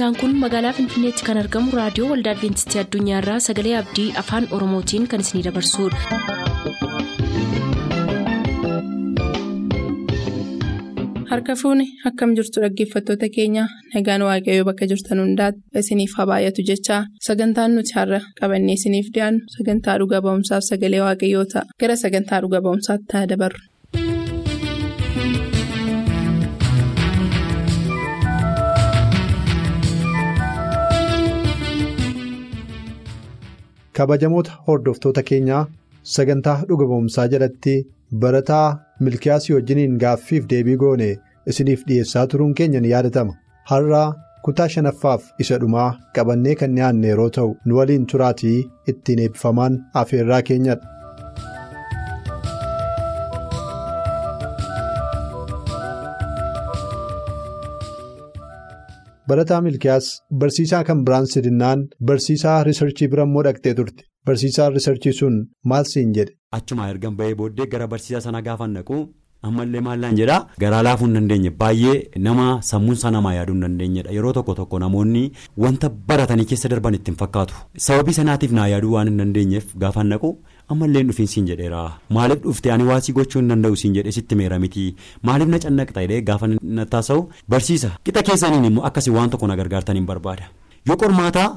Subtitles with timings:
[0.00, 5.26] sagantaan kun magaalaa finfinneetti kan argamu raadiyoo waldaa adventistii addunyaarraa sagalee abdii afaan oromootiin kan
[5.26, 5.98] isinidabarsudha.
[11.30, 13.64] harka fuuni akkam jirtu dhaggeeffattoota keenya
[13.94, 19.40] nagaan waaqayyoo bakka jirtan hundaati isiniif haa baay'atu jechaa sagantaan nuti har'a qabannee isiniif dhiyaannu
[19.56, 23.60] sagantaa dhuga ba'umsaaf sagalee waaqayyoo ta'a gara sagantaa dhuga ba'umsaatti haa dabarru.
[33.98, 35.62] Kabajamoota hordoftoota keenyaa
[36.14, 37.74] sagantaa dhuga ba'umsaa jalatti
[38.24, 38.66] barataa
[39.06, 41.08] milkiyaasii wajjiniin gaaffiif deebii goone
[41.52, 43.34] isiniif dhiyeessaa turuun keenya ni yaadatama
[43.72, 44.06] har'aa
[44.46, 48.56] kutaa shanaffaaf isa dhumaa qabannee kan dhiyaanne yeroo ta'u nu waliin turaatii
[48.92, 50.86] ittiin eebbifamaan afeerraa keenyadha.
[59.30, 60.06] Barataa milkiyaas
[60.42, 65.34] barsiisaa kan biraan sidinnaan barsiisaa riisarchii bira immoo dhaqxee turte barsiisaan riisarchii sun
[65.72, 66.32] maal siin jedhe.
[66.58, 68.96] Achuma ergan bahee booddee gara barsiisaa sana gaafa naqu
[69.48, 74.12] ammallee maallaan jedhaa garaa laafuu hin dandeenye baay'ee nama sammuun isaa namaa yaaduu hin dandeenyedha
[74.16, 75.22] yeroo tokko tokko namoonni
[75.64, 77.54] wanta baratanii keessa darban ittiin fakkaatu
[77.86, 80.30] sababii sanaatiif naa yaaduu waan hin dandeenyeef gaafa naqu
[80.74, 81.82] ammallee dhufiin siin jedheera.
[82.16, 84.84] Maaliif dhuftee ani waasii gochuu hin danda'u siin jedhee sitti meera miti.
[85.22, 87.28] Maaliif na cannaqxa jedhee gaafa na taasa'u?
[87.48, 87.90] Barsiisa.
[88.04, 90.44] Qixa keessaniin immoo akkasii waan tokko na gargaartaniin barbaada.
[90.88, 91.48] Yoo qormaataa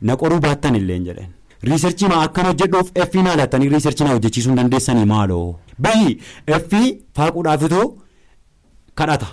[0.00, 1.30] na qoruu baattan illee jedhan.
[1.68, 5.46] riisarchii maa akkan hojjedhuuf effii na alattanii riisarchii na hojjechiisuu hin dandeessanii maaloo?
[5.86, 6.12] Bahi
[6.56, 7.86] effii faaquudhaafituu
[9.00, 9.26] kadhata.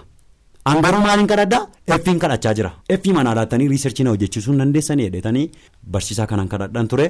[0.70, 1.68] Hangaruu maaliin kadhadhaa
[1.98, 2.72] effiin kadhachaa jira.
[2.96, 5.46] Effii mana alattanii riisarchii na hojjechiisuu hin dandeessanii jedhetanii
[5.98, 7.08] barsiisaa kanaan kadhadhan ture.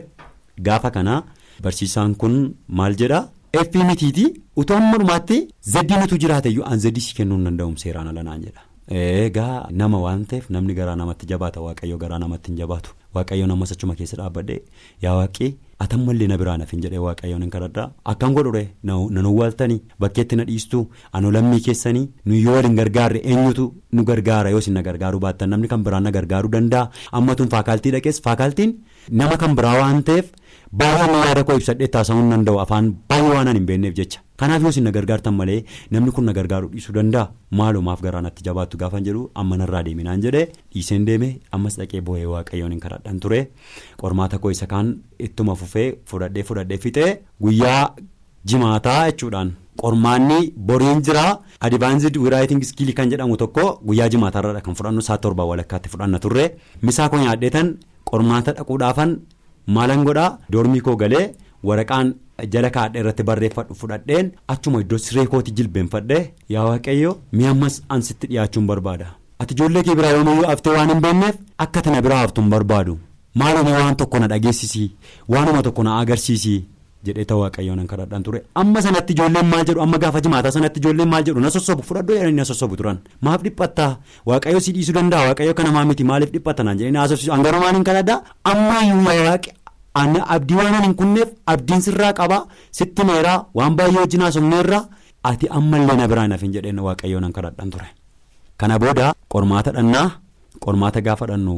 [0.68, 1.16] Gaafa kana
[1.64, 3.24] barsiisaan kun maal jedhaa?
[3.62, 4.30] Effii mitiitii
[4.62, 5.38] utuu amma dhumaatti
[5.74, 8.62] zaddiin utuu jiraateyyuu aan zaddii si kennuu hin danda'u seeraan alanaan jedha.
[9.02, 12.92] Egaa nama waan ta'eef namni garaa namatti jabaata waaqayyo garaa namatti hin jabaatu.
[13.16, 14.60] Waaqayyo namas achuma keessa dhaabbadhee
[15.06, 15.50] yaa waaqii
[15.86, 17.88] atammallee na biraan hafin jedhee waaqayyoon hin kadhadhaa.
[18.14, 20.84] Akkam godhure nan owwaaltanii bakkeetti na dhiistuu?
[21.14, 22.06] Anoo lammii keessanii?
[22.26, 24.50] Nu yoo waliin gargaarre eenyutu nu gargaara?
[24.54, 26.90] Yoo isin na gargaaruu baattan namni kan biraan na gargaaruu danda'a?
[27.12, 28.76] Ammatuun faakaaltii dhaqees faakaaltiin
[29.22, 30.30] nama kan biraa waan ta'eef
[30.80, 34.20] baay'ee yaada koo ibsadhee taasisuu hin danda'u afaan baay'ee waan hin beekneef jecha.
[34.42, 35.60] kanaaf yoo isin na gargaartan malee
[35.96, 37.28] namni kun na gargaaruu dhiisuu danda'a.
[37.60, 42.26] Maalumaaf garaa natti jabaattu gaafan jedhu amma narraa deeminaan jedhee dhiiseen deeme ammas dhaqee boo'ee
[42.34, 43.40] waaqayyoon hin kadhadhan ture.
[44.02, 44.90] Qormaata koo isa kaan
[45.28, 47.12] ittuma fufee fudhadhee fudhadhee fixee
[47.46, 47.84] guyyaa
[48.54, 49.54] jimaataa jechuudhaan.
[49.82, 50.40] Qormaanni
[50.72, 51.24] boriin jira.
[51.68, 56.46] Adivaansid wiraayiting iskiilii kan jedhamu tokko guyyaa jimaataarra kan fudhannu saa torbaa walakkaatti fudhanna turre.
[56.82, 57.72] Misaa koo nyaadheetan
[58.12, 59.16] qormaata dhaquudhaafan
[59.68, 61.26] maalan godhaa doormii koo galee
[61.64, 62.14] waraqaan.
[62.54, 64.32] jala kaadhee irratti barreeffadhu fudhadheen.
[64.54, 69.06] Achuma iddoo siree kooti jilbeenfadhee yaa waaqayyo mi'a ammas ansitti dhiyaachuun barbaada.
[69.42, 72.98] Ati ijoollee kee biraa yoomiyyuu haftee waan hin beekneef akka tana biraa haftuun barbaadu.
[73.42, 74.90] Maaluma waan tokko na dhageessisii?
[75.34, 76.60] Waanuma tokko na agarsiisii
[77.08, 78.42] jedhee ta'u waaqayyoon hin kadhadhan ture.
[78.62, 79.82] Amma sanatti ijoolleen maal jedhu?
[79.86, 81.40] Amma gaafa jimaataa sanatti ijoolleen maal jedhu?
[81.40, 81.84] Na sossobu.
[81.90, 83.00] Fudhadhoo jedhanii na sossobu turan.
[83.22, 83.92] Maaf dhiphattaa?
[84.26, 85.28] Waaqayyo si dhiisuu danda'a?
[85.30, 86.04] Waaqayyo kana maa miti?
[86.04, 88.20] Maaliif dhiphatta naan jedhanii naasofsiisu hangaroo maaliin kadhadhaa?
[88.44, 89.54] Ammayyuu
[89.96, 92.48] Ani abdii waan hin kunneef abdiin sirraa qaba.
[92.72, 93.48] Sitti meeraa?
[93.56, 94.80] Waan baay'ee wajjin haasofneerra
[95.24, 97.88] ati ammallee na biraan hafin jedheen waaqayyoon nan kadhadhan ture.
[98.60, 100.08] Kana booda qormaata dhannaa
[100.60, 101.56] qormaata gaafa dhannu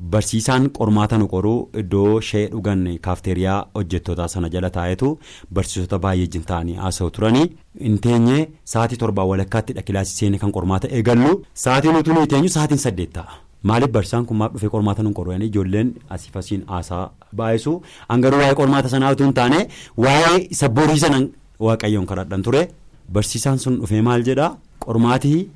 [0.00, 5.08] barsiisaan qormaata nu qoruu iddoo shee dhugan kaafteeriyaa hojjettootaa sana jala taa'etu
[5.54, 7.46] barsiisota baay'ee wajjin ta'anii haasa'u turanii.
[7.84, 8.38] Hin teenye
[8.72, 11.34] sa'aatii torbaa walakkaatti kilaasii seene kan qormaata eegallu
[11.64, 13.32] sa'aatiin utuu nuyi teenyu sa'aatiin saddeet ta'a.
[13.62, 17.04] Maaliif barsiisaan kun maaf dhufee qormaata nu qoruu ijoolleen asiif asiin haasaa
[17.36, 19.68] baay'isu hangaruu waa'ee qormaata sanaa utuu hin taane
[20.04, 21.20] waa'ee isa borii sana
[21.60, 22.68] waaqayyoon kadhadhan ture.
[23.12, 24.56] Barsiisaan sun dhufee maal jedhaa?
[24.84, 25.48] Qormaatii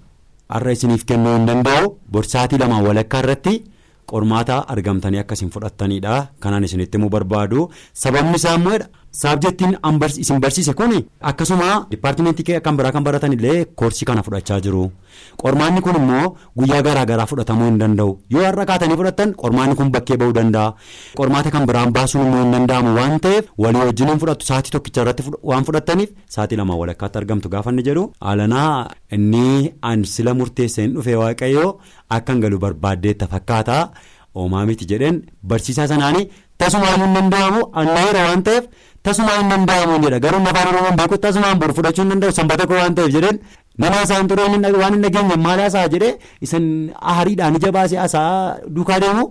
[0.49, 3.55] har'a isiniif kennuu hin danda'u borsaatii lamaan walakkaa irratti
[4.13, 7.71] qormaata argamtanii akkasiin fudhattanidha kanaan isinitti himuu barbaadu.
[7.93, 8.79] Sababni isaa immoo
[9.21, 9.77] saabjektiin
[10.19, 10.93] isin barsiise kun
[11.31, 14.91] akkasuma dipaartimentii kan biraa kan baratan illee koorsii kana fudhachaa jiru.
[15.43, 18.19] Qormaanni kun immoo guyyaa garaa garaa fudhatamuu hin danda'u.
[18.31, 20.75] Yoo har'a kaatanii fudhattan qormaanni kun bakkee ba'uu danda'a.
[21.19, 22.95] Qormaata kan biraan baasuun immoo hin danda'amu.
[22.99, 27.83] Waan ta'eef walii wajjin fudhattu sa'aatii tokkicha irratti waan fudhattaniif sa'aatii lamaan walakkaatti argamtu gaafanni
[27.89, 28.05] jedhu.
[28.21, 31.71] Haalanaa inni an sila murteesseen dhufee waaqayyoo
[32.19, 33.79] akkan galu barbaaddeetta fakkaata.
[34.35, 35.23] Oomaa miti jedheen.
[35.47, 37.61] Barsiisaa sanaanii tasumaan hin danda'amu.
[37.73, 38.65] Annaayira waan ta'eef.
[39.05, 42.77] Tasumaan hin danda'amu jedha garuu afaan oromoon beeku tasumaan bor fudhachuu hin danda'u sanbata koo
[42.81, 43.37] waan ta'eef jedheen
[43.83, 44.47] nama isaan turee
[44.83, 46.13] waan hin dhageenye maal haasaa jedhee
[46.47, 46.65] isan
[47.15, 48.29] aariidhaan ija baasee haasaa
[48.77, 49.25] duukaa deemu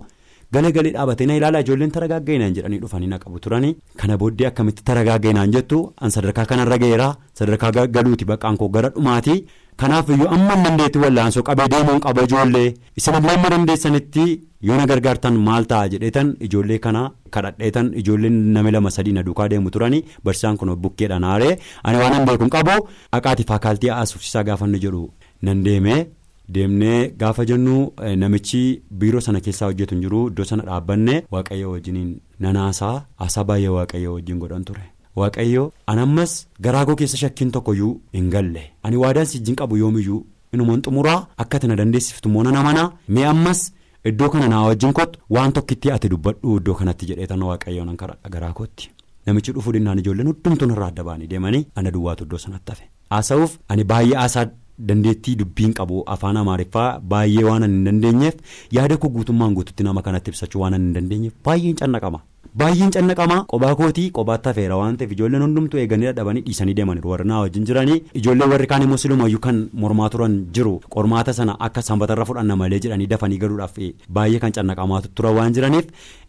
[0.54, 3.76] galagalee dhaabatee na ilaalaa ijoolleen taragaaggainaan jedhanii dhufanii na qabu turanii.
[4.00, 5.78] Kana booddee akkamitti taragaaggainaan jettu?
[6.00, 7.08] An sadarkaa kanarra ga'eera
[7.38, 9.36] sadarkaa galuuti baqqaan koo gara dhumaati.
[9.82, 12.74] Kanaaf iyyuu amma dandeetti wallaansoo qabee deemuun qaba ijoollee.
[12.98, 14.24] Isinillee amma dandeessanitti
[14.68, 17.02] yoo na gargaartan maal ta'a jedheetan ijoollee kana
[17.34, 20.04] kadhadheetan ijoolleen nama lama sadii na duukaa deemu turanii?
[20.24, 21.54] Barsiisaan kun bukkeedhaan haaree
[21.84, 22.76] ani waan hin beekuun qabu?
[23.16, 25.08] Haqaati faakaaltii haasofsiisaa gaafa inni jedhu
[25.42, 26.06] nan deemee.
[26.48, 27.76] Deemnee gaafa jennu
[28.16, 32.10] namichi biiroo sana keessaa hojjetu hin jiru iddoo sana dhaabbanne waaqayyo wajjiniin
[32.46, 34.82] nanaasaa haasaa baay'ee waaqayyo wajjin godhan ture.
[35.16, 36.32] Waaqayyo anammas
[36.66, 38.62] garaagoo keessa shakkiin tokkoyyuu hin galle.
[38.82, 42.88] Ani waadaan si wajjin qabu yoomiyyuu inumaan xumuraa akka ati na dandeessiftu moo nan amanaa
[43.08, 43.62] mee ammas
[44.10, 48.28] iddoo kana naa wajjin kottu waan tokkitti ati dubbadhu iddoo kanatti jedheetan waaqayyo nan kadhadha
[48.34, 48.90] garaa kootti.
[49.26, 52.84] Namichi dhufuu dinnaan ijoolleen hundumtuun irraa adda ba'anii deemanii ana duwwaatu iddoo sanatti hafe.
[53.10, 54.46] Haasa'uuf ani baay'ee haasaa.
[54.78, 58.34] Dandeettii dubbiin qabu afaan amaariffaa baay'ee waan hin dandeenyeef
[58.78, 62.20] yaada koo guutummaan guututti nama kanatti ibsachuu waan hin dandeenyeef baay'een cannaqama.
[62.60, 63.36] Baay'een cannaqama.
[63.50, 67.10] Qophaa kootii qophaatti hafeera waan ta'eef ijoolleen hundumtuu eeganii dadhabanii dhiisanii deemaniiru.
[67.12, 70.74] Warri naa wajjin jiranii ijoollee warri kaan immoo silumayyuu kan mormaa turan jiru.
[70.94, 73.74] Qormaata sana akka sanbatarra fudhanna malee jedhanii dafanii galuudhaaf
[74.18, 75.86] baay'ee kan cannaqamaatu tura waan jiraniif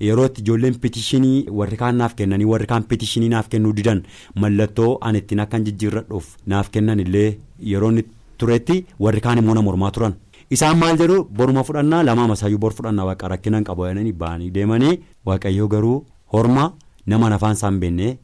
[0.07, 4.03] yeroo itti ijoolleen pitishinii warri kaan naaf kennanii warri kaan pitishinii naaf kennuu didan.
[4.36, 6.25] Mallattoo ani ittiin akkan jijjiirradhuuf
[6.56, 7.38] naaf kennan illee
[7.74, 7.91] yeroo
[8.37, 10.13] tureetti warri kaan immoo na mormaa turan.
[10.55, 11.23] Isaan maal jedhu?
[11.37, 15.97] Boruma fudhannaa lamaa masaayyuu bor fudhannaa waaqa rakkinaan qabu jedhanii ba'anii deemanii waaqayyoo garuu
[16.33, 16.65] horma
[17.07, 18.17] naman afaan isaan beenne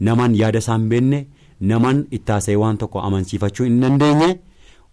[0.00, 1.26] naman yaada isaan beenne
[1.60, 4.30] naman ittaasee waan tokko amansiifachuu hin dandeenye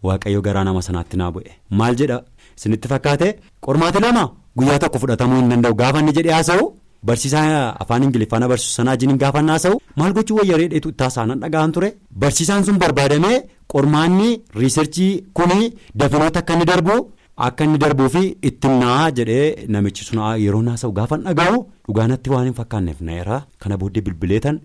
[0.07, 1.51] waaqayyoo garaa nama sanaatti naa bu'e.
[1.69, 2.22] Maal jedha?
[2.57, 3.30] Isinitti fakkaate?
[3.65, 4.24] Qormaati lama
[4.57, 5.75] guyyaa tokko fudhatamuu hin danda'u.
[5.81, 6.65] Gaafa inni jedhee haasa'u.
[7.07, 11.90] Barsiisaa afaan ingiliffaan barsiisu sanaa jiniin gaafa haasa'u maal gochuu wayya reedheetu ittaasaanan dhaga'an ture?
[12.24, 13.38] Barsiisaan sun barbaadamee
[13.74, 14.30] qormaanni
[14.62, 16.96] riisarchii kuni dafinoota akka inni darbu
[17.48, 21.57] akka inni darbuu fi ittinnaa jedhee namichi sun yeroo haasa'u gaafa dhaga'u.
[21.88, 24.60] Dhugaanatti waan hin fakkaanneef na'eera kana booddee bilbileetan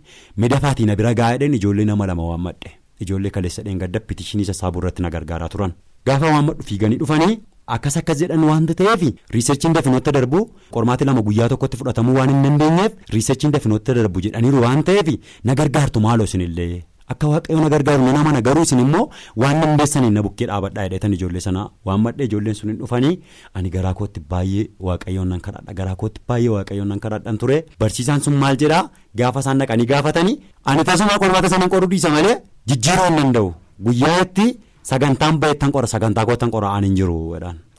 [0.44, 2.70] midhafaatii na bira gaa'edheen ijoollee nama lama waammadhe.
[3.04, 5.72] Ijoollee kaleessa dheengadda pitishinii sassaabu irratti na gargaaraa turan.
[6.06, 7.38] Gaafa waammadhu fiiganii dhufanii.
[7.66, 9.02] Akkas akkas jedhan waanta ta'eef
[9.34, 10.40] riisarchiin dafinoota darbu.
[10.70, 15.08] Qormaati lama guyyaa tokkotti fudhatamuu waan hin dandeenyeef riisarchiin dafinoota darbu jedhaniiru waan ta'eef
[15.44, 16.84] na gargaartu maaloo isinillee?
[17.12, 21.12] Akka waaqayyo na gargaaru nama na garuu isin immoo waan dandeessaniin na bukkee dhaabadhaa jedhetan
[21.16, 23.18] ijoollee sanaa waan madhee ijoolleen sun hin dhufanii
[23.60, 27.58] ani garaa kootti baay'ee waaqayyoon nan kadhadha garaa kootti baay'ee waaqayyoon nan kadhadhan ture.
[27.78, 28.88] Barsiisaan sun maal jedhaa?
[29.20, 32.36] Gaafa isaan dhaqanii gaafatanii ani tasuma qormaata sana qoruu dhiisa malee
[32.72, 33.52] jijjiiruu hin danda'u
[33.88, 34.46] guyyaatti.
[34.90, 37.18] Sagantaan baay'attan qora sagantaa kootan qora aan hin jiru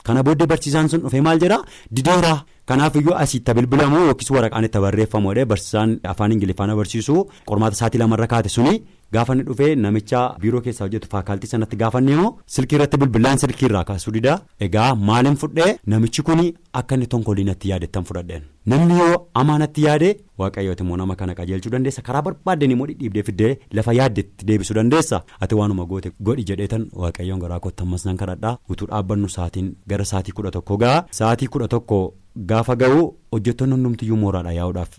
[0.06, 1.62] kana booddee barsiisaan sun dhufee maal jedhaa
[1.96, 2.34] dideera
[2.70, 7.16] kanaaf iyyuu asitti bilbilamu yookiis waraqaan itti barreeffamu barsiisaan afaan ingiliffaan barsiisu
[7.48, 8.74] qormaata isaatii lamarra kaate suni
[9.14, 13.66] gaafa inni dhufee namicha biiroo keessaa hojjetu faakaaltii sanatti gaafanne immoo silkii irratti bilbilaan silkii
[13.68, 14.32] irraa kaasuu dida.
[14.66, 15.78] Egaa maaliin fudhee?
[15.92, 16.42] Namichi kun
[16.80, 18.42] akka inni tonkoliinatti yaadettan fudhadheen.
[18.72, 20.10] Namni yoo amaanatti yaade
[20.42, 22.02] waaqayyooti immoo nama kana qajeelchuu dandeessa.
[22.02, 25.22] Karaa barbaaddeen immoo dhidhiibdee fiddee lafa yaaddetti deebisuu dandeessa.
[25.40, 30.04] Ati waanuma goote godhi jedheetan waaqayyoon garaa kootti ammas nan kadhadhaa utuu dhaabbannu sa'aatiin gara
[30.04, 31.04] sa'aatii kudha tokko ga'a.
[31.20, 32.14] Sa'aatii kudha tokko
[32.52, 33.00] gaafa ga'u
[33.34, 34.92] hojjettoonni hundumtiyyuu mooraadha yaa'uudhaaf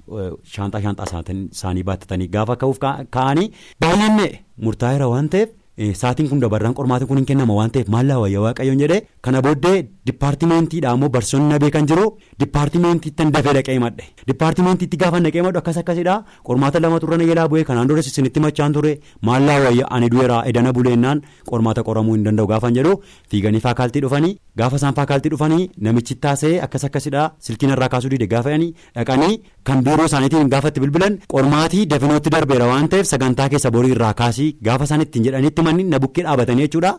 [0.56, 1.24] shaanxaa shaanxaa
[1.58, 2.80] isaanii baattatanii gaafa ka'uuf
[3.18, 3.48] ka'anii
[3.86, 4.28] baay'inne
[4.68, 8.80] murtaa'eera waan ta'eef sa'aatiin kun dabarraan qormaatiin kun hin kennama waan ta'eef maallaa wayya waaqayyoon
[8.84, 9.76] jedhee kana booddee
[10.10, 12.06] dipaartimentiidha ammoo barsiisonni na beekan jiru
[12.44, 16.16] dipaartimentiitti dafee dhaqee madhe dipaartimentiitti gaafa dhaqee madhu akkas akkasidha
[16.50, 18.94] qormaata lama turre jalaa bu'ee kanaan dura isinitti machaan ture
[19.30, 21.22] maallaa wayya ani du'eera edana buleennaan
[21.52, 22.96] qormaata qoramuu hin danda'u gaafan jedhu
[23.34, 28.28] fiiganii faakaaltii dhufanii gaafa isaan faakaaltii dhufanii namichi taasee akkas akkasidha silkiin irraa kaasuu dide
[28.34, 28.58] gaafa
[28.98, 29.34] dhaqanii
[29.68, 32.66] kan biiroo isaaniitiin gaafatti bilbilan qormaatii dafinootti darbeera.
[32.72, 36.66] Waan ta'eef sagantaa keessa borii irraa kaasii gaafa isaan ittiin jedhanitti manni na bukkee dhaabatanii
[36.68, 36.92] jechuudha.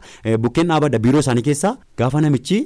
[0.45, 1.71] Bukkeen dhaabadha biiroo isaanii keessa
[2.03, 2.59] gaafa namichi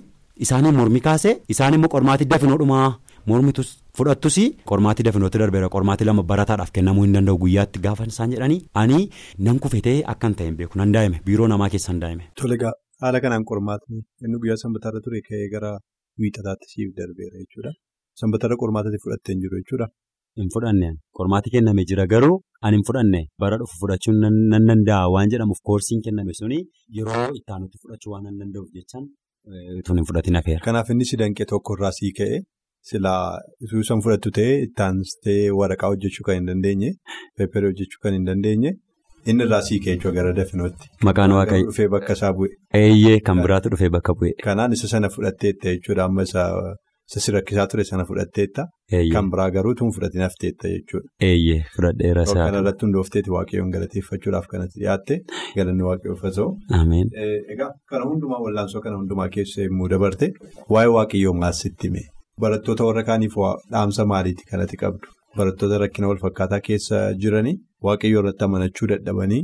[0.47, 2.89] isaanii mormi kaase isaan immoo qormaatii dafinoodhumaa
[3.31, 3.69] mormitus
[3.99, 4.37] fudhattus
[4.71, 5.69] qormaatii dafinootti darbeera.
[5.77, 7.39] Qormaatii lama barataadhaaf kennamuu hin danda'u.
[7.45, 8.99] Guyyaatti gaafa isaan jedhanii ani
[9.39, 10.79] nan kufetee akkan ta'e beeku.
[10.83, 11.21] Nan daa'ime.
[11.27, 12.25] Biiroo namaa keessa hin daa'ime.
[12.43, 15.73] Tolegaa haala kanaan qormaatni inni guyyaa sanbataarra ture ka'ee gara
[16.23, 17.73] wiixataatti siif darbeera jechuudha
[18.21, 19.87] sanbataarra qormaatatti fudhattee hin jiru jechuudha.
[20.41, 20.89] Hin fudhanne
[21.19, 24.21] qormaati kenname jira garuu ani hin fudhanne bara dhufu fudhachuun
[24.53, 26.59] nan danda'a waan jedhamuuf koorsiin kenname suni
[26.99, 29.05] yeroo itti aanutti fudhachuu waan nan danda'uuf jechaan
[29.87, 30.61] tun hin fudhatin hafeera.
[30.69, 32.39] Kanaaf inni si danqee tokkorraa sii ka'e
[32.91, 33.25] silaa
[33.67, 36.91] isuusan fudhattu ta'e itti aansitee waraqaa hojjechuu kan hin dandeenye
[37.37, 38.73] peeperee hojjechuu kan hin dandeenye
[39.33, 40.89] inni irraa sii ka'e jechuudha gara dafinootti.
[41.09, 41.67] Maqaan waaqayyo.
[41.69, 42.49] Dhufee bakka isaa bu'e.
[42.81, 44.33] Eeyyee kan biraatu dhufee bakka bu'e.
[44.47, 46.43] Kanaan isa sana fudhatteetta jechuudha amma isa
[47.21, 48.67] si rakkisaa ture sana fudhatteetta.
[49.13, 51.09] Kan biraa garuu tun fudhatiin hafteetta jechuudha.
[51.29, 52.47] Eeyyee fudhadheera isaa.
[52.51, 55.19] Kan irratti hundoofteeti waaqayyoon galateeffachuudhaaf kanatti dhiyaatte
[55.57, 56.49] galanni haa ta'u.
[56.81, 57.09] Ameen.
[57.55, 60.33] Egaa kana hundumaa wallaansoo kana hundumaa keessa yommuu dabarte
[60.77, 62.05] waa'ee waaqayyoo maal sitti hime
[62.41, 63.35] barattoota warra kaaniif
[63.73, 65.07] dhaamsa maaliiti kanatti qabdu?
[65.37, 67.57] Barattoota rakkina walfakkaataa keessa jiranii
[67.89, 69.43] waaqayyo irratti amanachuu dadhabanii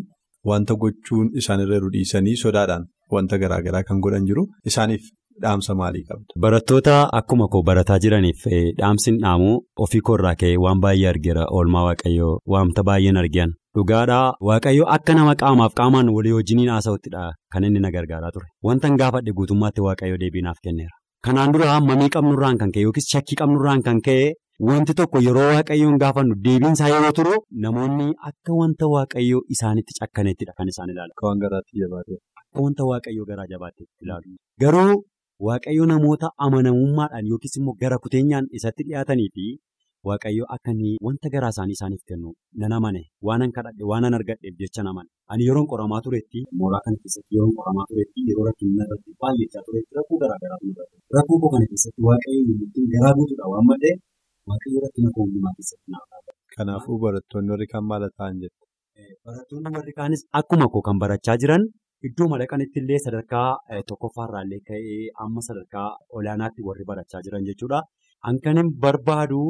[0.50, 2.84] wanta gochuun isaanirra dhiisanii sodaadhaan
[3.14, 5.04] wanta garaagaraa kan godhan jiru isaaniif
[5.44, 6.30] dhaamsa maalii qabdu?
[6.44, 8.44] Barattoota akkuma koo barataa jiraniif
[8.80, 9.50] dhaamsi dhaamu
[9.86, 15.34] ofii koorraa ka'ee waan baay'ee argeera oolmaa waaqayyoo wanta baay'een argean dhugaadhaa waaqayyo akka nama
[15.42, 17.22] qaamaaf qaamaan walii wajjiniin haasa'uttidha
[17.54, 20.94] kan inni na gargaaraa ture wanta gaafadhe guutummaatti waaqayyo deebiinaaf kenneera.
[21.26, 24.26] Kanaan dura hammamii qabnurraan kan ka'e yookiis shakkii qabnurraan kan ka'e
[24.68, 30.68] wanti tokko yeroo waaqayyoon gaafannu deebiinsaa yeroo turu namoonni akka wanta waaqayyoo isaanitti cakkaneettidha kan
[30.72, 31.14] isaan ilaalan.
[31.16, 34.28] Akka wanta waaqayyoo garaa jabaateetti ilaalu.
[34.62, 34.94] Garuu
[35.46, 39.44] waaqayyo namoota amanamummaadhaan yookiis immoo gara kuteenyaan isatti dhiyaatanii fi
[40.08, 40.72] waaqayyo akka
[41.06, 42.30] wanta garaa isaanii isaaniif kennu
[42.62, 45.08] nan amane waanan kadhadhe waanan argadheef jecha namane.
[45.32, 49.92] Ani yeroon qoramaa turetti mooraa kana keessatti yeroon qoramaa turetti yeroo rakkinni irratti baay'achaa turetti
[49.98, 50.94] rakkoo garaa garaatu mul'ata.
[51.16, 53.90] Rakkoo koo kana keessatti waaqayyo yookiin garaa guutuudhaan waan madde
[54.50, 56.08] waaqayyo rakkina koo hundumaa keessatti naaf.
[56.56, 58.62] Kanaafuu barattoonni warri kaan maal ta'an jette?
[59.26, 61.62] Barattoonni warri kaanis akkuma koo kan barachaa jiran
[62.06, 63.48] iddoo madaqanitti illee sadarkaa
[63.88, 65.88] tokkoffaarraallee ka'ee amma sadarkaa
[66.18, 67.80] olaanaatti warri barachaa jiran jechuudha.
[68.30, 69.40] Inni barbaadu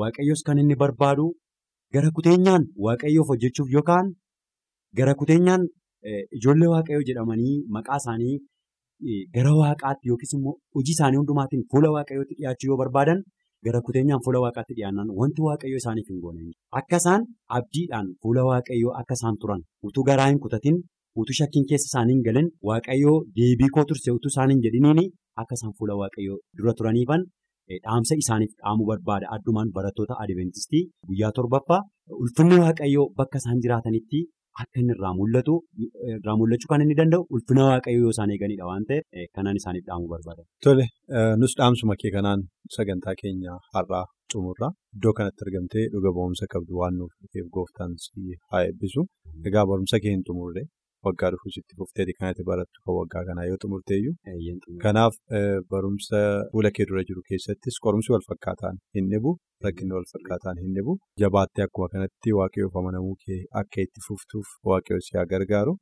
[0.00, 1.26] waaqayyos kan inni barbaadu
[1.94, 4.12] gara kuteenyaan waaqayyoof hojjechuuf yookaan
[4.98, 5.62] gara kuteenyaan
[6.38, 8.36] ijoollee waaqayyoo jedhamanii maqaa isaanii
[9.36, 13.22] gara waaqaatti yookiis immoo hojii isaanii hundumaatiin fuula waaqayyootti dhiyaachuu yoo barbaadan.
[13.64, 16.42] Gara kuteenyaan fuula waaqaatti dhiyaannaan wanti waaqayyoo isaaniif hin goone
[16.80, 17.22] akka isaan
[17.58, 20.76] abdiidhaan fuula waaqayyoo akka isaan turan utuu garaa hin kutatin
[21.22, 25.10] utuu shakkiin keessa isaanii hin galin waaqayyoo deebii koo turse utuu isaan hin jedhiniin
[25.42, 27.22] akka isaan fuula waaqayyoo dura turaniifan
[27.84, 29.26] dhaamsa isaaniif dhaamuu barbaada.
[29.36, 31.80] Addumaan barattoota adventistii guyyaa torbaffaa
[32.22, 34.20] ulfinni waaqayyoo bakka isaan jiraatanitti
[34.62, 35.54] akka inni irraa mul'atu
[36.16, 40.08] irraa mul'achuu kan inni danda'u ulfina waaqayyoo yoo isaan eeganidha waan ta'eef kanaan isaaniif dhaamuu
[40.12, 40.42] barbaada.
[40.64, 40.86] Tole
[41.40, 42.40] nus dhaamsuma kee kanaan
[42.76, 44.68] sagantaa keenya har'aa xumurra.
[44.96, 47.12] Iddoo kanatti argamtee dhuga ba'umsa qabdu waan nuuf
[47.56, 47.92] gooftaan
[48.50, 49.00] haa eebbisu.
[49.48, 50.62] Egaa barumsa kee hin xumurre
[51.08, 54.14] waggaa dhufu sitti fufteeti kanatti barattu kan waggaa kanaa yoo xumurteeyyuu
[54.84, 55.14] kanaaf
[55.72, 56.20] barumsa
[56.52, 59.32] fuula kee dura jiru keessattis qorumsi wal fakkaataan hin dhibu
[59.64, 60.92] rakkinni wal fakkaataan hin dhibu.
[61.22, 65.72] Jabaattee akkuma kanatti waaqayyoof amanamuu kee akka itti fuftuuf waaqayyoo si haa gargaaru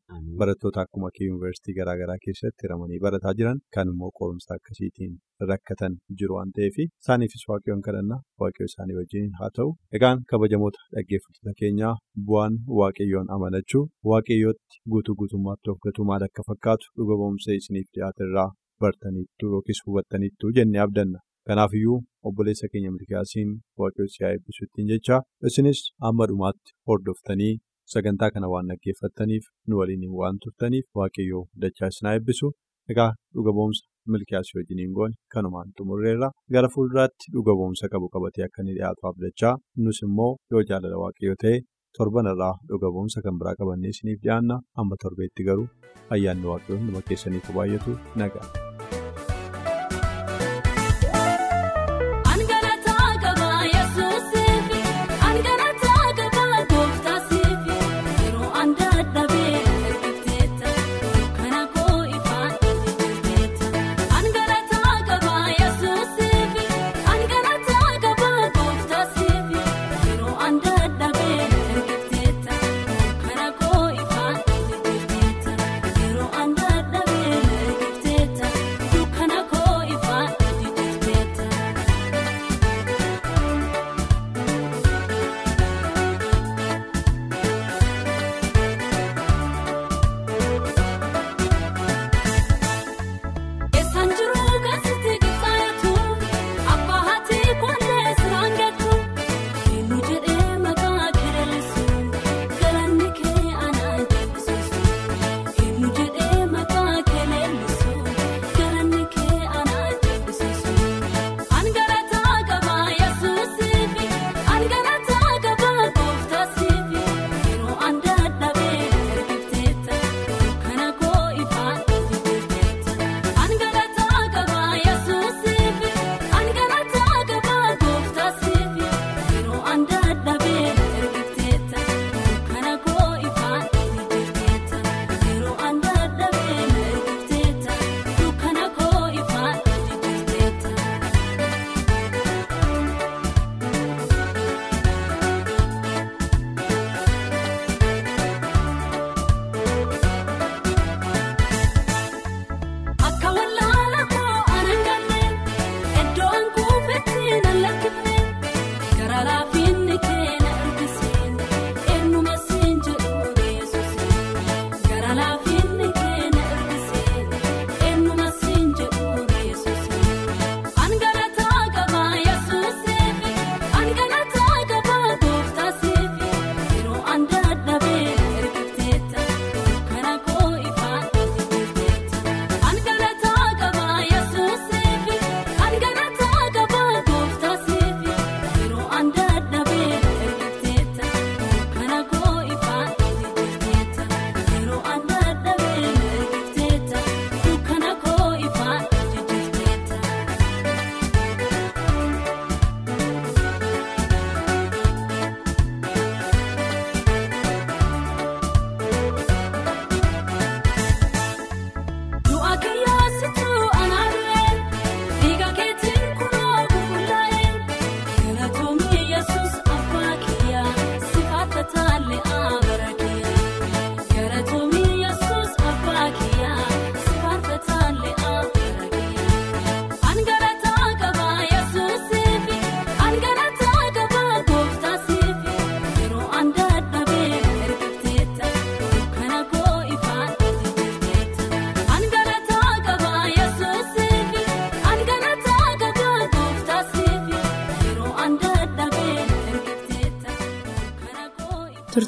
[0.40, 5.12] barattoota akkuma kee yuunivarsiitii garaagaraa keessatti hiramanii barataa jiran kan immoo qorumsa akkasiitiin
[5.50, 8.21] rakkatan jiru waan ta'eef isaaniifis waaqayyoon kadhannaa.
[8.40, 9.71] Waaqayyoo isaanii wajjin haa ta'u.
[9.99, 11.95] Egaan kabajamoota dhaggeeffattoota keenyaa
[12.31, 18.49] bu'aan waaqayyoon amanachuu waaqayyootti guutuu guutummaatti of gatuu maal akka fakkaatu dhuga ba'umsa isiniif dhiyaatirraa
[18.83, 21.19] bartaniittu yookiis hubattaniittu jennee abdanna.
[21.49, 23.50] Kanaafiyyuu obboleessa keenya milkiyaasiin
[23.81, 25.16] waaqayyoo si haa eebbisu ittiin jecha.
[25.49, 27.54] Isinis amma dhumaatti hordoftanii
[27.95, 32.49] sagantaa kana waan dhaggeeffattaniif nu waliin waan turtaniif waaqayyoo dachaa isin haa eebbisu.
[32.93, 36.28] Egaa dhuga ba'umsa milkiyaasii wajjiniin goone kanumaan xumurreerra.
[36.54, 39.54] Gara fuulduraatti dhuga ba'umsa qabu qabatee akka inni dhiyaatu abdachaa
[39.85, 41.57] nus immoo yoo jaalala waaqayyoo ta'e
[41.99, 44.57] torban irraa dhuga ba'umsa kan biraa qabannee isiniif dhiyaanna.
[44.81, 45.66] Amma torbeetti garuu
[46.14, 48.74] ayyaanni waaqayyoo hunduma keessaniif baay'atu nagaa.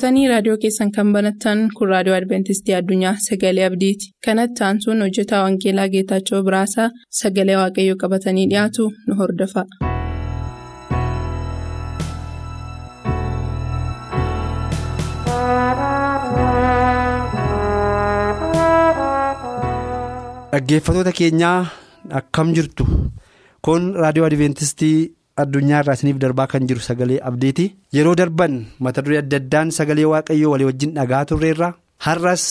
[0.06, 5.88] Turtanii raadiyoo keessan kan banattan kun raadiyoo adventistii addunyaa sagalee abdiiti kanattaan sun hojjetaa wangeelaa
[5.94, 6.86] geetaachoo biraasaa
[7.22, 9.66] sagalee waaqayyoo qabatanii dhiyaatu nu hordofa.
[20.52, 21.58] dhaggeeffatoota keenyaa
[22.20, 22.84] akkam jirtu
[23.68, 24.96] kun raadiyoo adventistii
[25.42, 27.66] addunyaa irraa isiniif darbaa kan jiru sagalee abdiiti.
[27.96, 31.68] Yeroo darban mata duree adda addaan sagalee waaqayyoo walii wajjin dhagaa turreerra
[32.06, 32.44] har'as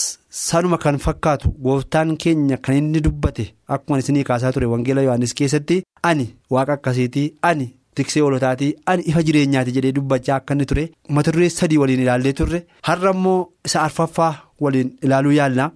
[0.44, 3.44] sanuma kan fakkaatu gooftaan keenya kan inni dubbate
[3.74, 7.66] akkuma isinii kaasaa ture wangeela yohaannis keessatti ani waaqa akkasiitii ani
[7.98, 10.84] tiksee hoolotaatii ani ifa jireenyaati jedhee dubbachaa akka inni ture
[11.18, 13.38] mata duree sadii waliin ilaallee turre har'a immoo
[13.70, 14.32] isa arfaffaa
[14.66, 15.70] waliin ilaaluu yaalla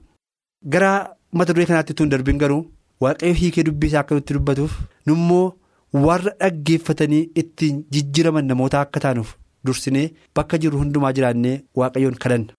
[0.74, 0.90] gara
[1.32, 2.62] mata duree kanaatti tun darbin garuu
[3.04, 4.72] waaqayyo hiikee dubbisaa akka nutti dubbatuuf
[5.06, 5.46] nummoo
[5.92, 9.34] warra dhaggeeffatanii ittiin jijjiraman namoota akka taanuuf
[9.66, 12.52] dursinee bakka jirru hundumaa jiraannee waaqayyoon kadhanna.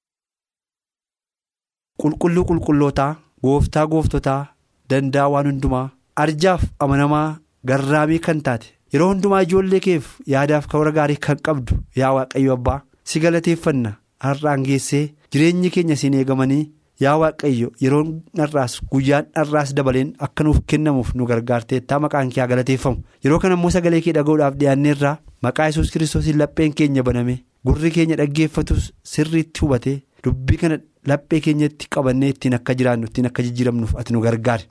[2.01, 3.11] qulqulluu qulqullootaa
[3.45, 4.41] gooftaa gooftotaa
[4.89, 5.87] danda'a waan hundumaa
[6.23, 7.27] arjaaf amanamaa
[7.71, 12.79] garraamii kan taate yeroo hundumaa ijoollee keef yaadaaf karoora gaarii kan qabdu yaa waaqayyo abbaa
[13.11, 13.91] si galateeffanna
[14.27, 16.63] har'aan geessee jireenyi keenya siin eegamanii.
[17.03, 18.09] Yaa waaqayyo yeroon
[18.39, 23.69] har'aas guyyaan har'aas dabaleen akka nuuf kennamuuf nu gargaarteettaa maqaan kee galateeffamu yeroo kana immoo
[23.75, 25.15] sagalee kee dhaga'uudhaaf dhiyaanneerraa
[25.47, 27.35] maqaa yesus kiristoosiin lapheen keenya baname
[27.65, 30.77] gurri keenya dhaggeeffatus sirriitti hubatee dubbii kana
[31.11, 34.67] laphee keenyatti qabannee ittiin akka jiraannu ittiin akka jijjiiramnuuf ati nu gargaari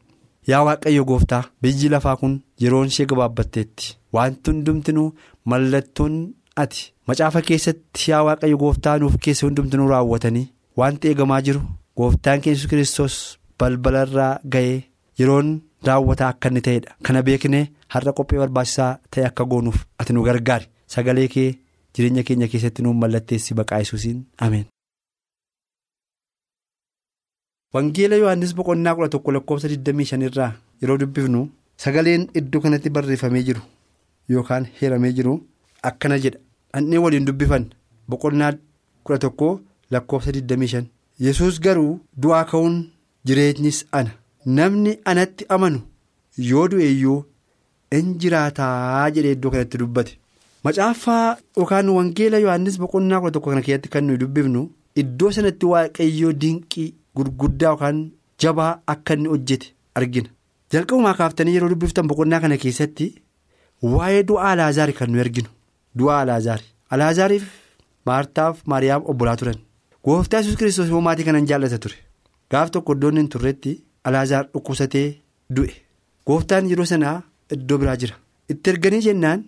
[0.51, 5.09] yaa waaqayyo gooftaa biyyi lafaa kun yeroon ishee gabaabbatteetti wanti hundumtinuu
[5.51, 6.15] mallattoon
[6.63, 10.47] ati macaafa keessatti yaa waaqayyo gooftaa nuuf keessa hundumtinuu raawwatanii
[10.81, 11.61] wanti eegamaa jiru.
[12.01, 13.17] Gooftaan yesus kiristoos
[13.59, 14.77] balbalarraa ga'ee
[15.21, 15.49] yeroon
[15.87, 20.67] raawwataa akka inni ta'edha kana beeknee har'a qophii barbaachisaa ta'e akka goonuuf ati nu gargaari
[20.95, 21.49] sagalee kee
[21.95, 24.67] jireenya keenya keessatti nuuf mallatteessi maqaa yesuusiin ameen.
[27.75, 31.43] wangeela yohannis boqonnaa kudha tokko lakkoofsa 25 irraa yeroo dubbifnu
[31.85, 33.61] sagaleen iddoo kanatti barreeffamee jiru
[34.35, 35.35] yookaan heeramee jiru
[35.91, 36.41] akkana jedha
[36.81, 37.69] annee waliin dubbifan
[38.11, 38.53] boqonnaa
[39.05, 39.51] kudha tokko
[39.97, 40.83] lakkoofsa 25.
[41.27, 42.77] Yesus garuu du'aa ka'uun
[43.27, 44.11] jireenyis ana.
[44.57, 45.81] Namni anatti amanu
[46.51, 47.19] yoo du'e iyyuu
[47.99, 50.19] in jiraataa jedhee iddoo kanatti dubbate.
[50.65, 54.63] Macaaffaa yookaan wangeela yohannis boqonnaa kudha tokko kana keessatti kan nuyi dubbifnu
[55.03, 58.03] iddoo sanatti waaqayyoo dinqii gurguddaa yookaan
[58.43, 60.29] jabaa akka inni hojjete argina.
[60.73, 63.07] Jalqabumaa kaaftanii yeroo dubbiftan boqonnaa kana keessatti
[63.95, 65.49] waa'ee du'aa alaazaari kan nuyi arginu.
[65.99, 66.65] Du'aa alaazaari
[66.97, 67.47] alaazaariif
[68.07, 69.59] maartaaf maariyaam obbolaa turan.
[70.05, 71.97] Gooftaa yesus kiristoos maatii kanan jaallata ture.
[72.51, 73.73] Gaaf tokko iddoon hin turretti
[74.05, 75.07] alaazaar dhukkubsatee
[75.57, 75.73] du'e.
[76.27, 77.23] Gooftaan yeroo sanaa
[77.57, 78.15] iddoo biraa jira.
[78.49, 79.45] Itti erganii jennaan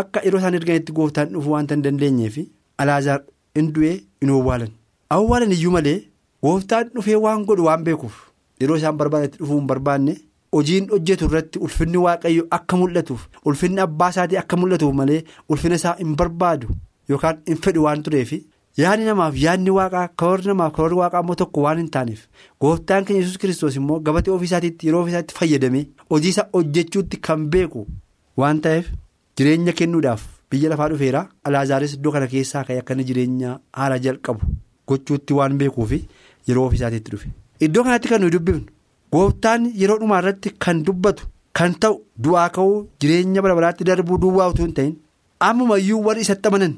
[0.00, 2.38] akka yeroo isaan erganitti gooftaan dhufuu waanta hin dandeenyeef
[2.84, 3.20] alaazaar
[3.60, 4.70] in du'e in owwaalan
[5.16, 5.98] awwaalan iyyuu malee
[6.42, 8.14] gooftaan dhufee waan godhu waan beekuuf
[8.60, 10.16] yeroo isaan barbaadetti dhufuu hin barbaanne
[10.56, 15.94] hojiin hojjetu irratti ulfinni waaqayyo akka mul'atuuf ulfinni abbaa isaatii akka mul'atuuf malee ulfina isaa
[16.00, 16.68] hin barbaadu
[17.12, 18.32] yookaan hin fedhu waan tureef.
[18.82, 22.22] Yaadni namaaf yaadni waaqaa karoorri namaaf karoorri waaqaa immoo tokko waan hin taaneef
[22.64, 25.84] gooftaan keenya yesus kiristoos immoo gabatee ofiisaatiitti yeroo ofiisaatti fayyadamee
[26.14, 27.86] hojii isaa hojjechuutti kan beeku
[28.42, 28.88] waan ta'eef
[29.40, 34.46] jireenya kennuudhaaf biyya lafaa dhufeera alaazaaris iddoo kana keessaa ka'e akka inni jireenya haala jalqabu
[34.92, 35.92] gochuutti waan beekuuf
[36.48, 37.28] yeroo ofiisaatiitti dhufe.
[37.66, 38.66] iddoo kanatti kan nuyi dubbifnu
[39.12, 41.26] gooftaan yeroo dhumaa irratti kan dubbatu
[41.60, 44.94] kan ta'u du'aa ka'uu jireenya bara baraatti darbuu duwwaa utuu hin ta'in
[45.48, 46.74] ammumayyuu warri isatti amanan.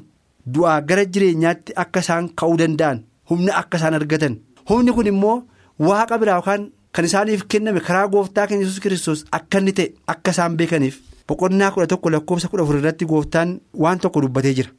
[0.53, 4.35] Du'aa gara jireenyaatti akka isaan ka'uu danda'an humna akka isaan argatan.
[4.69, 5.43] Humni kun immoo
[5.87, 10.31] waaqa biraa yookaan kan isaaniif kenname karaa gooftaa keenya yesus kiristoos akka inni ta'e akka
[10.35, 10.95] isaan beekaniif
[11.27, 13.49] boqonnaa kudha tokko lakkoofsa kudha afur irratti gooftaan
[13.83, 14.69] waan tokko dubbatee jira.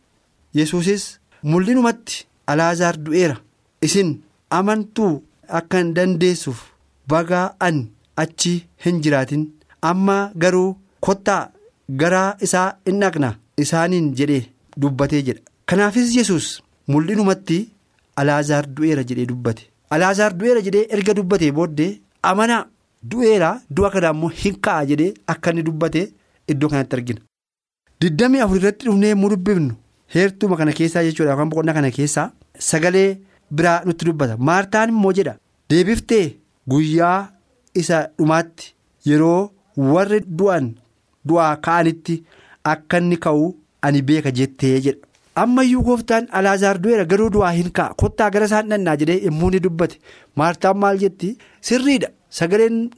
[0.59, 1.05] Yesuusis
[1.43, 3.37] mul'inumatti alaazaar du'eera.
[3.87, 4.11] Isin
[4.51, 5.13] amantuu
[5.59, 6.61] akka hin dandeessuuf
[7.09, 7.77] bagaa an
[8.17, 8.55] achi
[8.85, 9.45] hin jiraatin.
[9.91, 11.51] Amma garuu kottaa
[12.01, 13.35] garaa isaa in dhaqna.
[13.65, 14.49] Isaaniin jedhee
[14.81, 15.41] dubbatee jedha.
[15.69, 16.47] Kanaafis yesus
[16.93, 17.59] mul'inumatti
[18.21, 19.63] alaazaar du'eera jedhee dubbate
[19.97, 21.91] alaazaar du'eera jedhee erga dubbatee booddee
[22.31, 22.63] amanaa
[23.11, 26.03] du'eera du'a kanaa immoo hin ka'a jedhee akka inni dubbate
[26.53, 27.21] iddoo kanatti argina.
[28.01, 29.75] diddamii afur irratti dhufnee yommuu dubbifnu
[30.15, 32.27] heertuma kana keessaa jechuudha yookaan boqonnaa kana keessaa
[32.71, 33.09] sagalee
[33.57, 35.35] biraa nutti dubbata maartaan immoo jedha
[35.71, 36.27] deebiftee
[36.73, 37.19] guyyaa
[37.83, 38.75] isa dhumaatti
[39.11, 39.41] yeroo
[39.93, 40.71] warri du'an
[41.29, 42.23] du'aa ka'anitti
[42.73, 43.45] akka inni ka'u
[43.87, 45.07] ani beeka jettee jedha.
[45.43, 47.95] Ammayyuu gooftaan alaazaar du'eera garuu du'aa hin ka'a.
[48.03, 49.99] Kottaa gara isaan dhannaa jedhee yommuu ni dubbate
[50.37, 51.37] maartaan maal jetti?
[51.61, 52.09] Sirriidha.
[52.39, 52.91] Sagaleen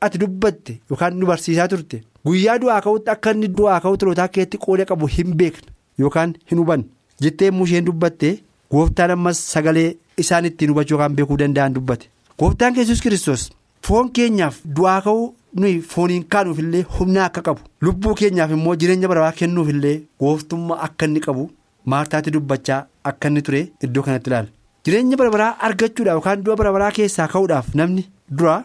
[0.00, 2.02] ati dubbatte yookaan nu barsiisaa turte.
[2.26, 6.58] Guyyaa du'aa ka'utti akka inni du'aa ka'u turootaa keetti qooda qabu hin beekna yookaan hin
[6.62, 6.84] hubanne
[7.26, 8.30] jettee yommuu isheen dubbatte.
[8.72, 12.08] Gooftaan ammas sagalee isaan ittiin hubachuu kan beekuu danda'an dubbate.
[12.38, 13.50] Gooftaan yesus kiristoos
[13.86, 15.26] foon keenyaaf du'aa ka'uu
[15.60, 17.60] nuyi fooniin kaanuuf illee humna akka qabu.
[17.80, 21.50] Lubbuu keenyaaf immoo jireenya bara baraa kennuuf illee gooftummaa akka inni qabu
[21.92, 24.48] maartaatti dubbachaa akka inni ture iddoo kanatti ilaala.
[24.84, 28.04] Jireenya bara baraa argachuudhaaf yookaan du'a bara baraa keessaa ka'uudhaaf namni
[28.38, 28.56] dura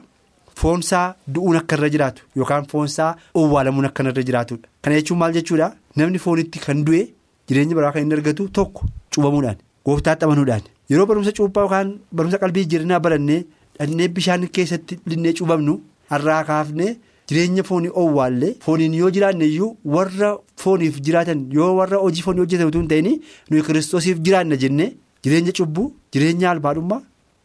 [0.62, 5.68] foonsaa du'uun akka irra jiraatu yookaan foonsaa owwaalamuun akka irra jiraatudha kana jechuun maal jechuudha?
[5.96, 7.04] Namni foonitti kan du'e
[7.48, 8.84] jireenya bara baraa kan inni argatu tokko
[9.16, 13.42] cuubamuudhaan gooftaatti amanuudhaan yeroo barumsa cuuphaa yookaan barumsa qalbii jireenyaa barannee
[13.80, 15.80] dhannee bishaan keessatti linnee cuubamnu
[16.12, 16.92] har'aa kaafnee
[17.30, 20.30] jireenya foonii owwaallee fooniin yoo jiraanne iyyuu warra
[20.64, 23.10] fooniif jiraatan yoo warra hojii foonii hojjetan utuu hin ta'in
[23.52, 24.90] nuyi kiristoosiif jiraanna jennee
[25.24, 27.02] jireenya cubbuu jireenya albaadhummaa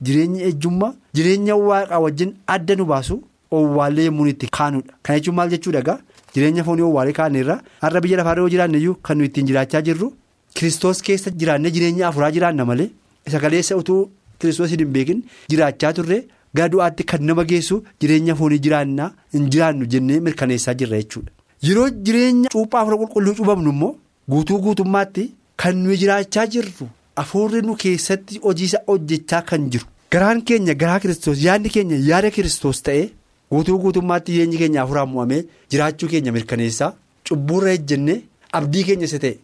[0.06, 3.16] jireenya ejjummaa jireenya waaqaa wajjin adda nu baasu
[3.56, 5.98] owwaallee yommuu itti kaanudha kana jechuun maal jechuudha egaa
[6.34, 10.12] jireenya foonii owwaalee kaanirra har'a biyya lafaarra yoo jiraanne iyyuu kan nuyi ittiin jiraachaa jirru
[10.58, 12.88] kiristoos keessa jiraannee jireenya afuraa jiraanna malee
[13.26, 14.00] isa kaleessa utuu
[14.40, 16.18] kiristoos hin beekin jiraachaa turre.
[16.56, 21.30] Gara du'aatti kan nama geessu jireenya foonii jiraannaa hin jiraannu jennee mirkaneessaa jirra jechuudha.
[21.66, 23.94] Yeroo jireenya cuuphaa afura qulqulluu cuubamnu immoo
[24.30, 25.24] guutuu guutummaatti
[25.62, 26.88] kan nuyi jiraachaa jirru
[27.22, 29.86] afuurri nu keessatti hojiisa hojjechaa kan jiru.
[30.12, 33.06] Garaan keenya garaa kiristoos yaadni keenya yaada kiristoos ta'ee
[33.52, 36.92] guutuu guutummaatti jireenyi keenya afuraan mo'amee jiraachuu keenya mirkaneessaa
[37.28, 38.20] cubbuurra ejjennee
[38.58, 39.34] abdii keenya isa ta'e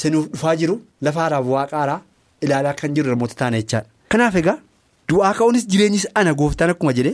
[0.00, 0.76] isa nuuf dhufaa jiru
[1.08, 2.00] lafa haaraaf waaqa haaraa
[2.46, 3.88] ilaalaa kan jiru namoota taana jechaadha.
[4.12, 4.58] Kanaaf egaa.
[5.10, 7.12] Du'aa ka'uunis jireenyis ana gooftaan akkuma jedhe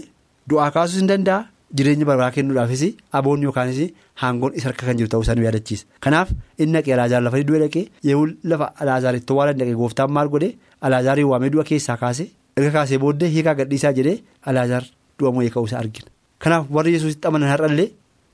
[0.51, 1.39] du'aa kaasuus hin danda'a
[1.79, 2.83] jireenya barbaadaa kennuudhaafis
[3.19, 3.79] aboonni yookaanis
[4.23, 5.85] haangoon isa harka kan jiru ta'uu isaa nu yaadachiisa.
[6.05, 6.29] Kanaaf
[6.59, 10.49] inni dhaqee alaazaar lafa du'e dhaqee yeroo lafa alaazaar itti waan dhaqee gooftaan maal godhe
[10.87, 12.25] alaazaariin waamee du'a keessaa kaase
[12.57, 14.17] erga kaasee booddee hiikaa gadhiisaa jedhee
[14.53, 14.85] alaazaar
[15.19, 16.09] du'a moo'ee ka'uusaa argina.
[16.43, 17.89] Kanaaf warri yesuusitti amanan har'allee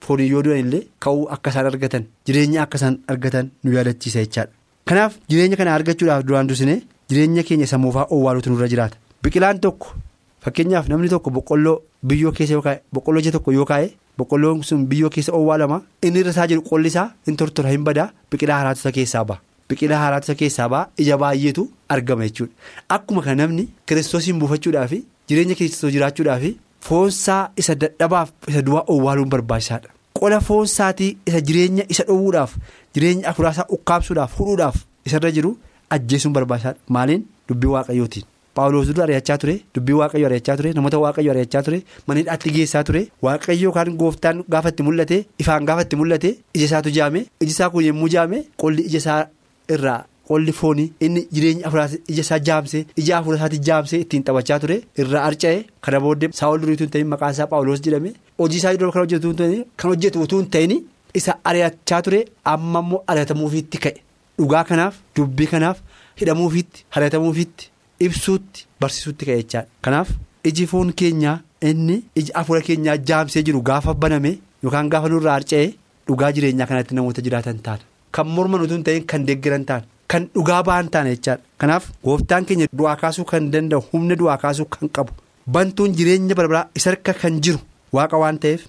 [0.07, 4.53] foonii yoo du'an illee ka'uu akka isaan argatan jireenya akka isaan argatan nu yaadachiisa jechaadha.
[4.89, 6.77] Kanaaf jireenya kana argachuudhaaf duraan dursine
[7.11, 8.97] jireenya keenya sammuufaa owwaaluutu nurra jiraata.
[9.23, 9.89] Biqilaan tokko
[10.45, 14.87] fakkeenyaaf namni tokko boqqolloo biyyoo keessa yoo kaa'e boqqolloo ija tokko yoo kaa'e boqqolloon sun
[14.91, 18.81] biyyoo keessa owwaalama inni irra isaa jiru qolli isaa hin tortora hin badaa biqilaa haaraatu
[18.81, 19.39] isa keessaa ba'a.
[19.69, 22.53] Biqilaa haaraatu isa keessaa ba'a ija baay'eetu argama jechuudha.
[22.89, 24.93] Akkuma kan namni kiristoosiin buufachuudhaaf
[25.29, 26.45] jireenya kiristoos jiraachuudhaaf
[26.89, 29.89] foonsaa isa dadhabaaf isa du'aa owwaaluun barbaachisaadha.
[30.19, 32.57] Qola foonsaatii isa jireenya isa dhowwuudhaaf
[32.95, 35.57] jireenya afuraasaa ukkaamsuudhaaf hudhuudhaaf isarra jiru
[35.91, 36.79] ajjeesuun barbaachisaadha.
[36.89, 38.25] Maaliin dubbii waaqayyootiin.
[38.55, 43.03] Paawuloos dura ari'achaa ture dubbii waaqayyo ari'achaa ture namoota waaqayyo ari'achaa ture maniidhaatti geessaa ture.
[43.27, 47.71] Waaqayyo yookaan gooftaan gaafa itti mul'ate ifaan gaafa itti mul'ate ija isaatu jaame iji isaa
[47.71, 49.21] kun yommuu jaame qolli ija isaa
[49.77, 54.59] irraa qolli foonii inni jireenya afuraas ija isaa jaamse ija afura isaatti jaamse ittiin taphachaa
[54.67, 54.77] ture.
[55.01, 58.13] Irraa harca'e kana booddee saawol duriitu hin ta'in maqaan isaa paawuloos jedhame.
[58.39, 59.35] Hojii isaa kan hojjetu
[59.77, 60.77] kan hojjetu hin ta'in
[61.15, 63.97] isa ari'achaa ture amma immoo ari'atamuufiitti ka'e.
[64.39, 65.79] Dhugaa kanaaf dubbii kanaaf
[66.21, 67.71] hidhamuufiitti ari'atamuufiitti.
[68.07, 69.69] Ibsuutti barsiisuutti ka'e jechaadha.
[69.85, 70.09] Kanaaf
[70.49, 71.37] iji foon keenyaa
[71.71, 74.33] inni iji afura keenyaa jaamsee jiru gaafa baname
[74.65, 75.67] yookaan gaafa nurraa harca'e
[76.09, 77.83] dhugaa jireenyaa kanatti namoota jiraatan taana.
[78.15, 79.85] Kan morman utuu hin ta'in kan deeggaran taana.
[80.11, 81.43] Kan dhugaa ba'an taana jechaadha.
[81.61, 85.13] Kanaaf gooftaan keenya du'aa kaasuu kan danda'u humna du'aa kaasuu kan qabu
[85.55, 87.59] bantuun jireenya barbaraa isa harka kan jiru
[87.97, 88.65] waaqa waan ta'eef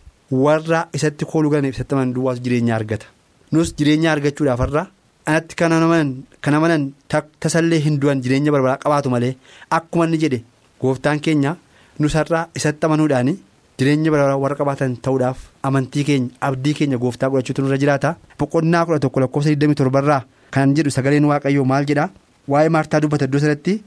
[0.45, 3.05] warra isatti kooluu galaniif isatti amanan duwwaas jireenya argata.
[3.51, 4.87] Nus jireenya argachuudhaaf irraa.
[5.25, 6.91] Anatti kan amanan
[7.39, 9.35] tasallee hin du'an jireenya barbaraa qabaatu malee
[9.77, 10.39] akkuma inni jedhe
[10.81, 11.55] gooftaan keenya
[11.99, 13.31] nusarraa isatti amanuudhaan
[13.79, 15.37] jireenya barbaraa warra qabaatan ta'uudhaaf
[15.69, 20.21] amantii keenya abdii keenya gooftaa godhachuutu nurra jiraata boqonnaa kudha tokko lakkoofsa 27 irraa
[20.55, 22.09] kan jedhu sagaleen waaqayyoo maal jedha
[22.53, 23.77] waa'ee maartaa dubbata iddoo sanatti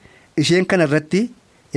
[0.44, 1.20] isheen kana irratti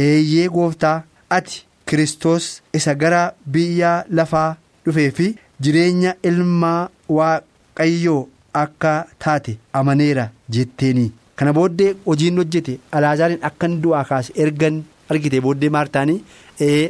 [0.05, 0.95] eeyyee gooftaa
[1.37, 2.45] ati kiristoos
[2.79, 3.21] isa gara
[3.53, 4.49] biyya lafaa
[4.85, 5.27] dhufee fi
[5.65, 8.23] jireenya ilmaa waaqayyoo.
[8.63, 8.91] Akka
[9.23, 11.11] taate amaneera jetteeni.
[11.35, 15.41] Kana booddee hojiin hojjete alaazaariin akka du'aa kaase ergan argite.
[15.41, 16.21] Booddee maartaanii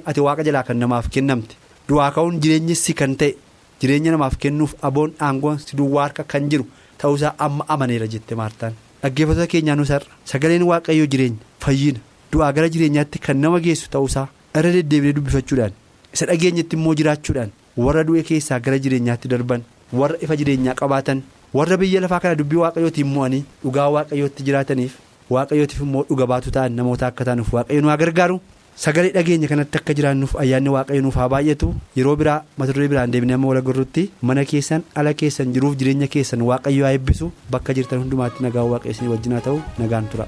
[0.06, 1.56] ati waaqa jalaa kan namaaf kennamte.
[1.90, 3.36] Du'aa ka'uun jireenyi si kan ta'e
[3.82, 6.66] jireenya namaaf kennuuf aboon aangoon si duwwaa harka kan jiru
[7.02, 12.00] ta'uusaa amma amaneera jette maartaan dhaggeeffattoota keenyaa nusarra sagaleen waaqayyoo jireenya fayyina.
[12.32, 14.28] Du'aa gara jireenyaatti kan nama geessu ta'uusaa
[14.58, 15.72] irra deddeebinee dubbifachuudhaan
[16.14, 17.52] isa dhageenyatti immoo jiraachuudhaan
[17.86, 19.62] warra du'e keessaa gara jireenyaatti darban
[19.94, 21.22] warra ifa jireenyaa qabaatan.
[21.54, 24.94] Warra biyya lafaa kana dubbii waaqayyootiin mo'anii dhugaa waaqayyootti jiraataniif
[25.36, 28.40] waaqayyootiif immoo dhuga baatu ta'an namoota akka taanuuf waaqayyo nu haa gargaaru.
[28.82, 33.12] Sagalee dhageenya kanatti akka jiraannuuf ayyaanni waaqayyo nuuf haa baay'atu yeroo biraa mata duree biraan
[33.16, 37.32] deebinee amma wal agarruutti mana keessan ala keessan jiruuf jireenya keessan waaqayyo haa eebbisu.
[37.56, 40.28] Bakka jirtan hundumaatti nagaan waaqayyo wajjin haa ta'u nagaan tura.